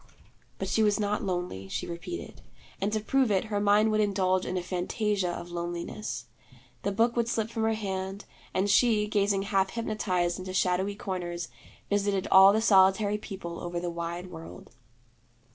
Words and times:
But 0.57 0.67
she 0.67 0.81
was 0.81 0.99
not 0.99 1.21
lonely, 1.23 1.67
she 1.67 1.85
repeated; 1.85 2.41
and 2.81 2.91
to 2.91 2.99
prove 2.99 3.29
it, 3.29 3.43
her 3.53 3.59
mind 3.59 3.91
would 3.91 4.01
indulge 4.01 4.47
in 4.47 4.57
a 4.57 4.63
fantasia 4.63 5.29
of 5.29 5.51
loneliness. 5.51 6.25
The 6.81 6.91
book 6.91 7.15
would 7.15 7.29
slip 7.29 7.51
from 7.51 7.61
her 7.65 7.73
hand, 7.75 8.25
and 8.51 8.67
she, 8.67 9.05
gazing 9.07 9.43
half 9.43 9.69
hypnotized 9.69 10.39
into 10.39 10.53
shadowy 10.55 10.95
corners, 10.95 11.49
visited 11.87 12.27
all 12.31 12.51
the 12.51 12.61
solitary 12.61 13.19
people 13.19 13.59
over 13.59 13.79
the 13.79 13.91
wide 13.91 14.31
world. 14.31 14.71